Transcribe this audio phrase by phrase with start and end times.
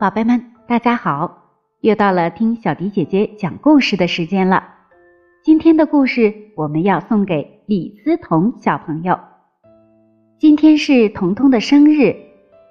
[0.00, 1.30] 宝贝们，大家好！
[1.82, 4.64] 又到了听小迪姐姐讲故事的时间了。
[5.42, 9.20] 今天的故事我们要送给李思彤小朋友。
[10.38, 12.16] 今天是彤彤的生日，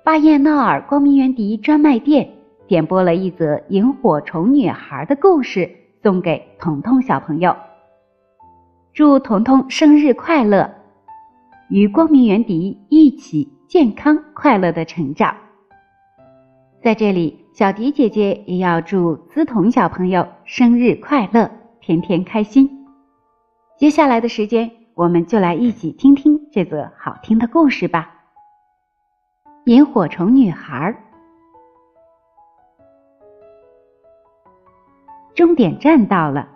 [0.03, 2.27] 巴彦淖尔光明园迪专卖店
[2.67, 5.69] 点播了一则萤火虫女孩的故事，
[6.01, 7.55] 送给彤彤小朋友。
[8.91, 10.67] 祝彤彤生日快乐，
[11.69, 15.37] 与光明园迪一起健康快乐的成长。
[16.81, 21.51] 在这里，小迪姐姐也要祝资彤小朋友生日快乐，
[21.81, 22.87] 天天开心。
[23.77, 28.15] 接下来的时间，我们就来一起听听这则好听的故事吧。
[29.65, 30.97] 萤火虫女孩，
[35.35, 36.47] 终点站到了，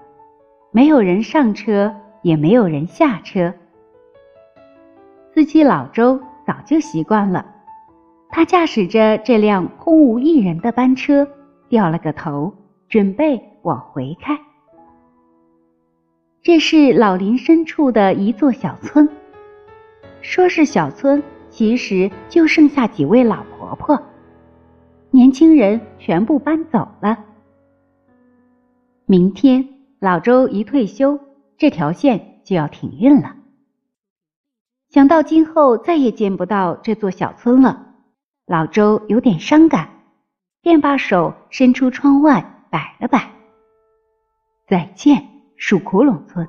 [0.71, 3.53] 没有人上车，也没有人下车。
[5.33, 7.52] 司机老周早就习惯了。
[8.35, 11.27] 他驾驶着这辆空无一人的班车，
[11.69, 12.51] 掉了个头，
[12.89, 14.35] 准备往回开。
[16.41, 19.07] 这是老林深处的一座小村。
[20.21, 24.01] 说是小村，其实就剩下几位老婆婆，
[25.11, 27.23] 年轻人全部搬走了。
[29.05, 31.19] 明天老周一退休，
[31.55, 33.35] 这条线就要停运了。
[34.89, 37.92] 想到今后再也见不到这座小村了。
[38.45, 39.89] 老周有点伤感，
[40.61, 43.31] 便把手伸出窗外摆了摆。
[44.67, 46.47] 再见，树窟窿村。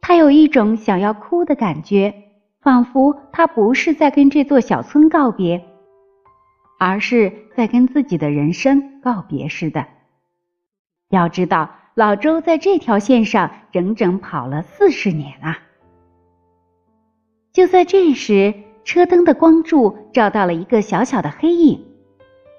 [0.00, 2.12] 他有一种想要哭的感觉，
[2.60, 5.64] 仿佛他不是在跟这座小村告别，
[6.80, 9.86] 而是在跟自己的人生告别似的。
[11.10, 15.58] 要知道，老周在这条线上整整跑了四十年啊！
[17.52, 18.52] 就在这时。
[18.84, 21.86] 车灯的光柱照到了一个小小的黑影，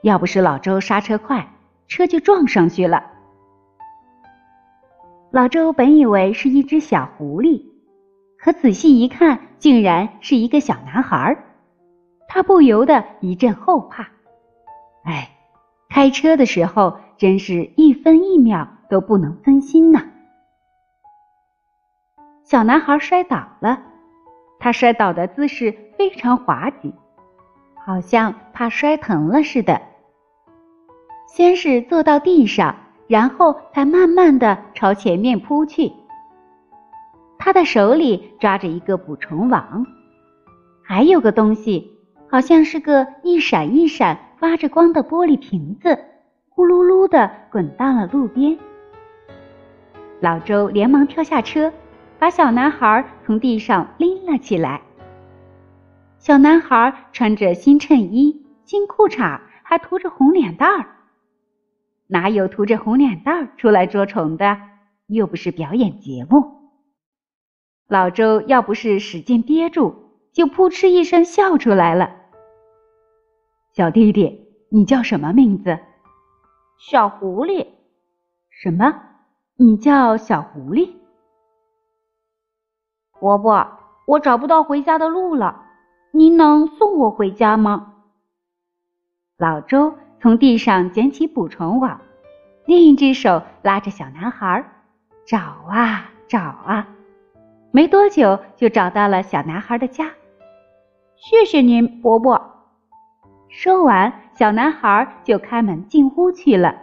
[0.03, 1.53] 要不是老周刹车快，
[1.87, 3.03] 车就撞上去了。
[5.31, 7.63] 老周本以为是一只小狐狸，
[8.37, 11.37] 可仔细一看，竟然是一个小男孩
[12.27, 14.09] 他不由得一阵后怕。
[15.03, 15.31] 哎，
[15.89, 20.03] 开车的时候真是一分一秒都不能分心呐！
[22.43, 23.90] 小男孩摔倒了。
[24.61, 26.93] 他摔倒的姿势非常滑稽，
[27.83, 29.81] 好像怕摔疼了似的。
[31.27, 32.75] 先是坐到地上，
[33.07, 35.91] 然后才慢慢的朝前面扑去。
[37.39, 39.83] 他的手里抓着一个捕虫网，
[40.83, 41.97] 还有个东西，
[42.29, 45.97] 好像是个一闪一闪发着光的玻璃瓶子，
[46.49, 48.55] 呼噜噜的滚到了路边。
[50.19, 51.73] 老周连忙跳下车。
[52.21, 54.79] 把小男孩从地上拎了起来。
[56.19, 60.85] 小男孩穿着新衬衣、新裤衩，还涂着红脸蛋儿。
[62.05, 64.55] 哪有涂着红脸蛋儿出来捉虫的？
[65.07, 66.45] 又不是表演节目。
[67.87, 69.95] 老周要不是使劲憋住，
[70.31, 72.17] 就扑哧一声笑出来了。
[73.73, 75.79] 小弟弟，你叫什么名字？
[76.77, 77.65] 小狐狸。
[78.51, 78.93] 什么？
[79.57, 81.00] 你叫小狐狸？
[83.21, 83.77] 伯伯，
[84.07, 85.61] 我找不到回家的路了，
[86.09, 87.93] 您能送我回家吗？
[89.37, 92.01] 老周从地上捡起捕虫网，
[92.65, 94.65] 另一只手拉着小男孩，
[95.23, 96.87] 找啊找啊，
[97.69, 100.09] 没多久就找到了小男孩的家。
[101.15, 102.41] 谢谢您，伯伯。
[103.49, 106.75] 说完，小男孩就开门进屋去了。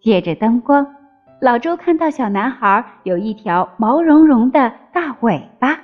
[0.00, 0.96] 借着灯光。
[1.38, 5.78] 老周看到小男孩有一条毛茸茸的大尾巴，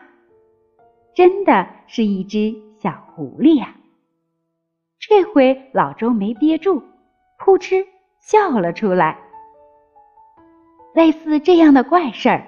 [1.15, 3.75] 真的是一只小狐狸呀！
[4.99, 6.83] 这回老周没憋住，
[7.39, 7.85] 扑哧
[8.19, 9.19] 笑了出来。
[10.95, 12.43] 类似这样的怪事儿，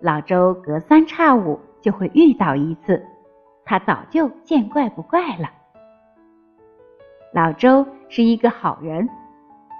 [0.00, 3.04] 老周隔三差五就会遇到一次，
[3.66, 5.50] 他早就见怪不怪了。
[7.34, 9.06] 老周是一个好人。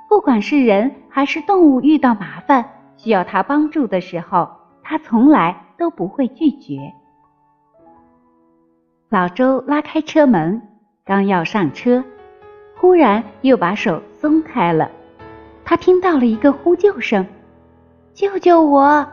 [0.09, 2.65] 不管是人还是动物，遇到麻烦
[2.97, 4.49] 需要他帮助的时候，
[4.83, 6.93] 他从来都不会拒绝。
[9.09, 10.61] 老周拉开车门，
[11.05, 12.05] 刚要上车，
[12.77, 14.91] 忽然又把手松开了。
[15.65, 17.27] 他听到了一个呼救声
[18.15, 19.07] ：“救救我！”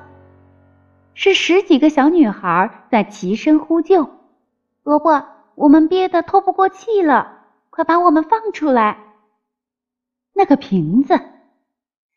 [1.16, 4.10] 是十几个小女孩在齐声呼救
[4.82, 5.24] ：“伯伯，
[5.56, 8.98] 我们憋得透不过气了，快把我们放出来！”
[10.34, 11.20] 那个瓶子，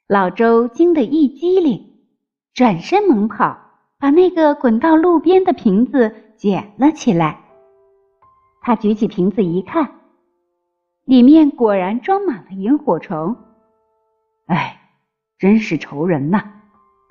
[0.09, 1.85] 老周惊得一激灵，
[2.55, 3.59] 转身猛跑，
[3.99, 7.41] 把那个滚到路边的瓶子捡了起来。
[8.61, 10.01] 他举起瓶子一看，
[11.05, 13.37] 里面果然装满了萤火虫。
[14.47, 14.81] 哎，
[15.39, 16.53] 真是愁人呐！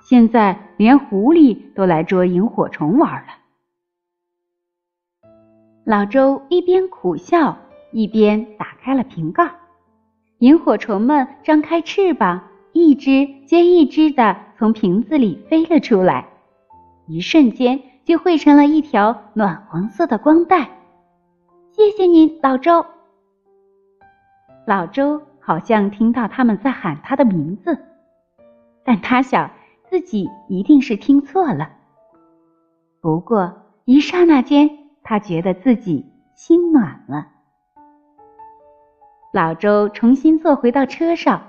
[0.02, 3.28] 现在连狐狸都来捉萤火虫玩了。
[5.84, 7.58] 老周一边苦笑，
[7.92, 9.50] 一边打开了瓶盖，
[10.38, 12.42] 萤火虫们张开翅膀，
[12.76, 16.28] 一只接一只的从瓶子里飞了出来，
[17.06, 20.68] 一瞬间就汇成了一条暖黄色的光带。
[21.72, 22.84] 谢谢你，老周。
[24.66, 27.78] 老周好像听到他们在喊他的名字，
[28.84, 29.50] 但他想
[29.88, 31.70] 自己一定是听错了。
[33.00, 34.68] 不过一刹那间。
[35.08, 37.28] 他觉得自己心暖了。
[39.32, 41.40] 老周重新坐回到车上，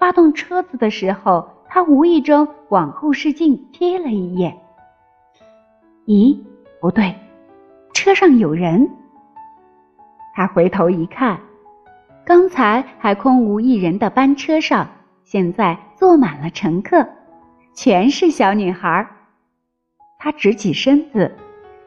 [0.00, 4.56] 发动车子的时候，他无意中往后视镜瞥了一眼。
[6.06, 6.38] 咦，
[6.80, 7.14] 不对，
[7.92, 8.90] 车上有人。
[10.34, 11.38] 他回头一看，
[12.24, 14.88] 刚才还空无一人的班车上，
[15.22, 17.06] 现在坐满了乘客，
[17.74, 19.06] 全是小女孩。
[20.18, 21.30] 他直起身子。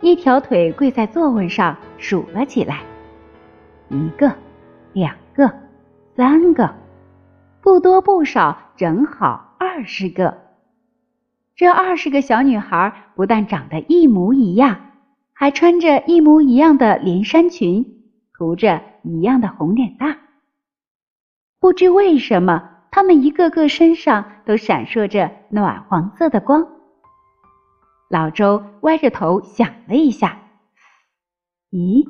[0.01, 2.81] 一条腿跪在座位上数了起来，
[3.89, 4.29] 一个，
[4.91, 5.49] 两个，
[6.13, 6.69] 三个，
[7.63, 10.37] 不多不少，正好二十个。
[11.55, 14.81] 这二十个小女孩不但长得一模一样，
[15.31, 20.19] 还穿着一模一样的连衫裙，涂着一样的红脸蛋。
[21.61, 26.67] 不知为什么，她们一个个身上都闪烁着暖黄色的光。
[28.09, 30.37] 老周歪着头想了一下，
[31.71, 32.05] 咦，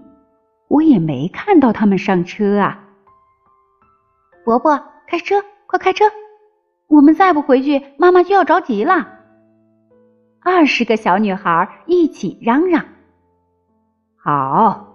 [0.68, 2.80] 我也没看到他们上车啊！
[4.44, 4.84] 伯伯，
[5.14, 5.36] 开车，
[5.68, 6.06] 快开车！
[6.88, 9.10] 我们再不回去，妈妈就要着急了。
[10.42, 12.84] 二十个小女孩一起嚷嚷。
[14.18, 14.88] 好，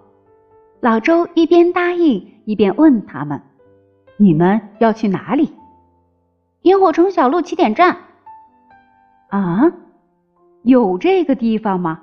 [0.81, 3.41] 老周一边答应一边问他们
[4.19, 5.55] ：“你们要去哪里？”
[6.63, 7.95] 萤火虫小路起点站。
[9.29, 9.71] 啊？
[10.63, 11.97] 有这个地方吗？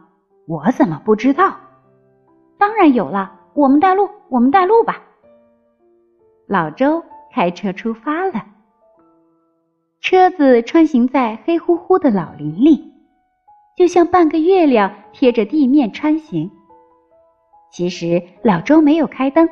[0.46, 1.54] 我怎么不知道？
[2.56, 5.02] 当然有了，我们带路，我们带路吧。
[6.46, 7.04] 老周
[7.36, 8.46] 开车出发了，
[10.00, 12.94] 车子穿行在黑乎乎的老林里，
[13.76, 16.50] 就像半个月亮贴着地面穿行。
[17.70, 19.46] 其实老周没有开灯，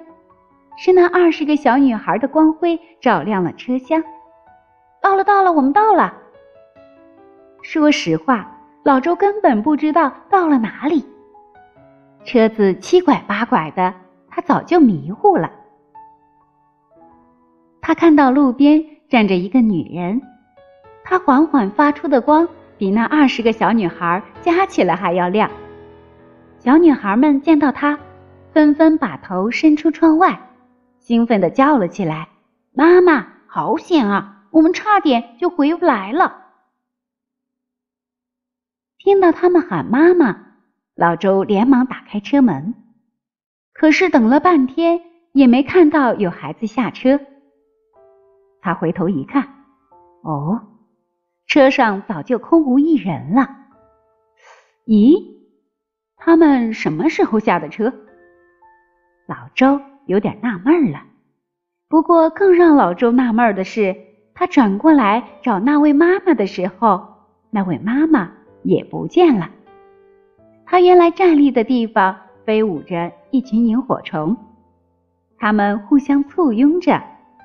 [0.79, 4.03] 是那二十个小女孩的光辉照亮了车厢。
[5.03, 6.15] 到了，到了，我们到了。
[7.61, 8.51] 说实话。
[8.83, 11.05] 老周根本不知道到了哪里，
[12.25, 13.93] 车子七拐八拐的，
[14.31, 15.51] 他早就迷糊了。
[17.87, 20.23] 他看到路边站着一个女人，
[21.05, 22.49] 她缓缓发出的光
[22.79, 25.51] 比那二十个小女孩加起来还要亮。
[26.59, 27.99] 小女孩们见到他，
[28.55, 30.41] 纷纷把头伸出窗外，
[30.99, 32.29] 兴奋地叫了起来
[32.73, 34.47] ：“妈妈，好险啊！
[34.51, 36.39] 我们差点就回不来了。”
[38.97, 40.39] 听到他们喊妈妈，
[40.95, 42.75] 老周连忙打开车门，
[43.75, 45.03] 可是等了半天
[45.33, 47.21] 也没看到有孩子下车。
[48.65, 49.47] 他回头一看，
[50.23, 50.61] 哦，
[51.47, 53.49] 车上早就空无一人了。
[54.87, 55.23] 咦，
[56.17, 57.93] 他们什么时候下的车？
[59.29, 61.03] 老周有点纳闷了。
[61.89, 63.95] 不过更让老周纳闷的是，
[64.35, 67.07] 他转过来找那位妈妈的时候，
[67.51, 68.33] 那位妈妈。
[68.67, 69.51] 也不见了。
[70.65, 72.17] 他原来站立的地方
[72.47, 74.35] 飞舞着一群萤火虫，
[75.37, 77.03] 它们互相簇拥着，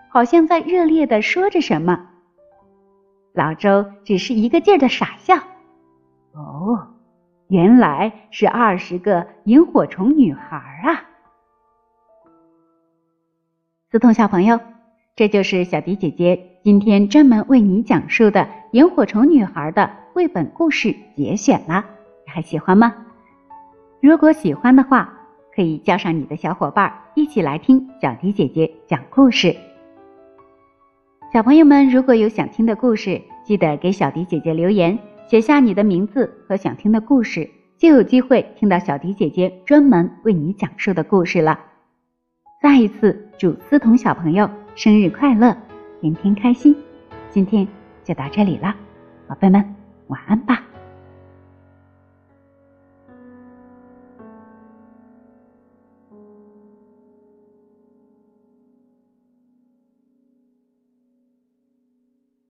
[0.10, 2.08] 好像在热烈的说着什么。
[3.34, 5.36] 老周只是一个劲儿的傻笑。
[6.34, 6.88] 哦，
[7.48, 11.06] 原来是二十个萤火虫女孩啊！
[13.92, 14.60] 思彤小朋友，
[15.16, 19.90] 这就是小迪姐姐今天专门为你讲述的萤火虫女孩的。
[20.12, 21.86] 绘本故事节选了，
[22.26, 22.94] 你还喜欢吗？
[24.02, 25.14] 如果喜欢的话，
[25.56, 29.56] 可以叫上你的小伙伴一起来听小迪姐姐讲故事。
[31.32, 41.60] 小朋友们，如果有想听的故事，记得给小迪姐姐留言，写下你的名字和想听的故事，就有机会听到小迪姐姐专门为你讲述的故事了。
[42.64, 45.56] 再一次祝思彤小朋友生日快乐，
[46.02, 46.76] 天天开心！
[47.30, 47.68] 今天
[48.04, 48.76] 就到这里了，
[49.28, 49.64] 宝贝们。
[50.08, 50.64] 晚安吧。